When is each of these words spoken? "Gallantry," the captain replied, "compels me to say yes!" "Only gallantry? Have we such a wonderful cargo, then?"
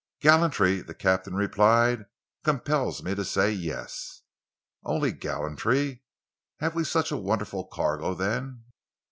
"Gallantry," 0.19 0.81
the 0.81 0.95
captain 0.95 1.35
replied, 1.35 2.07
"compels 2.43 3.03
me 3.03 3.13
to 3.13 3.23
say 3.23 3.51
yes!" 3.51 4.23
"Only 4.83 5.11
gallantry? 5.11 6.01
Have 6.57 6.73
we 6.73 6.85
such 6.85 7.11
a 7.11 7.17
wonderful 7.17 7.67
cargo, 7.67 8.15
then?" 8.15 8.63